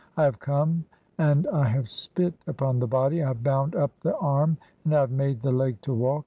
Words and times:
I 0.17 0.23
have 0.23 0.39
"come 0.39 0.85
and 1.19 1.45
I 1.53 1.65
have 1.67 1.87
spit 1.87 2.33
upon 2.47 2.79
the 2.79 2.87
body, 2.87 3.21
I 3.21 3.27
have 3.27 3.43
bound 3.43 3.75
up 3.75 3.91
the 3.99 4.17
"arm, 4.17 4.57
and 4.83 4.95
I 4.95 5.01
have 5.01 5.11
made 5.11 5.43
the 5.43 5.51
leg 5.51 5.79
to 5.81 5.93
walk. 5.93 6.19